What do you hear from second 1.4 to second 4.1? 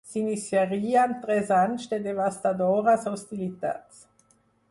anys de devastadores hostilitats.